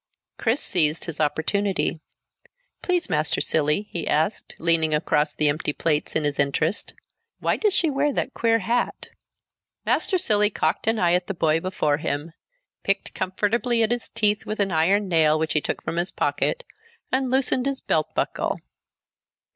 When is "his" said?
1.05-1.19, 6.23-6.39, 13.91-14.09, 15.97-16.11, 17.67-17.79